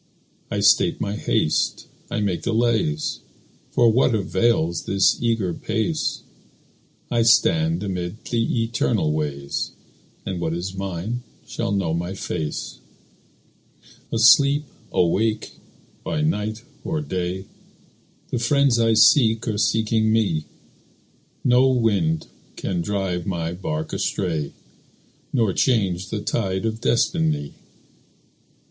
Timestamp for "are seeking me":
19.47-20.45